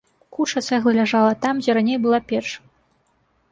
[0.37, 2.43] Куча цэглы ляжала там, дзе раней была печ.